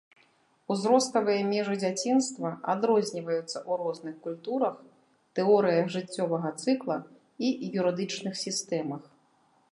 [0.73, 4.79] Узроставыя межы дзяцінства адрозніваюцца ў розных культурах,
[5.39, 6.95] тэорыях жыццёвага цыкла
[7.51, 9.03] і юрыдычных сістэмах.